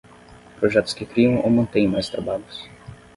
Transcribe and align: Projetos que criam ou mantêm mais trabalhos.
Projetos 0.61 0.95
que 0.99 1.05
criam 1.11 1.35
ou 1.43 1.51
mantêm 1.57 1.87
mais 1.91 2.09
trabalhos. 2.13 2.57